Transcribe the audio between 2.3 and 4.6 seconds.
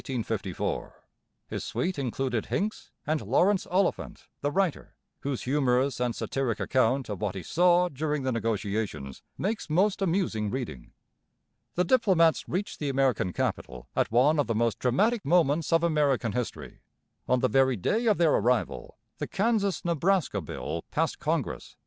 Hincks and Laurence Oliphant, the